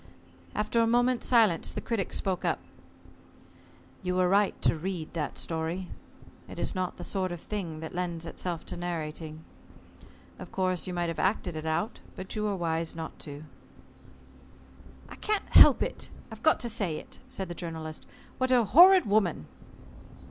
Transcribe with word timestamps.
After 0.55 0.81
a 0.81 0.87
moment's 0.87 1.27
silence 1.27 1.71
the 1.71 1.79
Critic 1.79 2.11
spoke 2.11 2.43
up. 2.43 2.57
"You 4.01 4.15
were 4.15 4.27
right 4.27 4.59
to 4.63 4.73
read 4.73 5.13
that 5.13 5.37
story. 5.37 5.89
It 6.49 6.57
is 6.57 6.73
not 6.73 6.95
the 6.95 7.03
sort 7.03 7.31
of 7.31 7.39
thing 7.39 7.81
that 7.81 7.93
lends 7.93 8.25
itself 8.25 8.65
to 8.65 8.77
narrating. 8.77 9.43
Of 10.39 10.51
course 10.51 10.87
you 10.87 10.93
might 10.95 11.09
have 11.09 11.19
acted 11.19 11.55
it 11.55 11.67
out, 11.67 11.99
but 12.15 12.35
you 12.35 12.45
were 12.45 12.55
wise 12.55 12.95
not 12.95 13.19
to." 13.19 13.43
"I 15.07 15.17
can't 15.17 15.47
help 15.51 15.83
it 15.83 16.09
got 16.41 16.59
to 16.61 16.67
say 16.67 16.95
it," 16.97 17.19
said 17.27 17.47
the 17.47 17.53
Journalist: 17.53 18.07
"What 18.39 18.49
a 18.51 18.63
horrid 18.65 19.05
woman!" 19.05 19.45